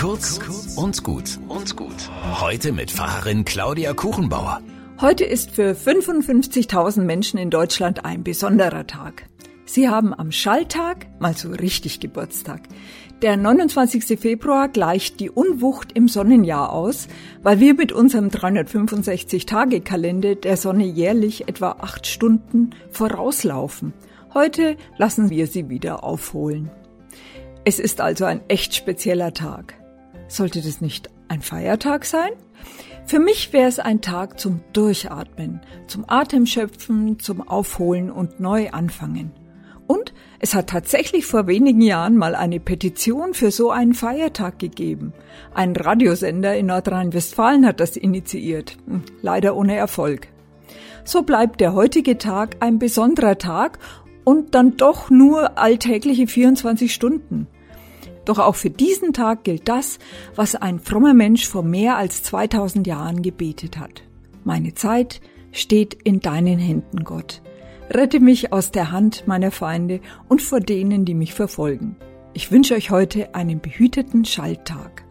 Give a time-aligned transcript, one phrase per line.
[0.00, 0.38] Kurz
[0.76, 2.08] und gut und gut.
[2.40, 4.60] Heute mit Pfarrerin Claudia Kuchenbauer.
[5.00, 9.24] Heute ist für 55.000 Menschen in Deutschland ein besonderer Tag.
[9.64, 12.60] Sie haben am Schalltag mal so richtig Geburtstag.
[13.22, 14.20] Der 29.
[14.20, 17.08] Februar gleicht die Unwucht im Sonnenjahr aus,
[17.42, 23.94] weil wir mit unserem 365-Tage-Kalender der Sonne jährlich etwa acht Stunden vorauslaufen.
[24.32, 26.70] Heute lassen wir sie wieder aufholen.
[27.64, 29.74] Es ist also ein echt spezieller Tag.
[30.28, 32.30] Sollte das nicht ein Feiertag sein?
[33.06, 39.32] Für mich wäre es ein Tag zum Durchatmen, zum Atemschöpfen, zum Aufholen und neu anfangen.
[39.86, 45.14] Und es hat tatsächlich vor wenigen Jahren mal eine Petition für so einen Feiertag gegeben.
[45.54, 50.28] Ein Radiosender in Nordrhein-Westfalen hat das initiiert, hm, leider ohne Erfolg.
[51.04, 53.78] So bleibt der heutige Tag ein besonderer Tag
[54.24, 57.46] und dann doch nur alltägliche 24 Stunden.
[58.28, 59.98] Doch auch für diesen Tag gilt das,
[60.36, 64.02] was ein frommer Mensch vor mehr als 2000 Jahren gebetet hat.
[64.44, 67.40] Meine Zeit steht in deinen Händen, Gott.
[67.88, 71.96] Rette mich aus der Hand meiner Feinde und vor denen, die mich verfolgen.
[72.34, 75.07] Ich wünsche euch heute einen behüteten Schalltag.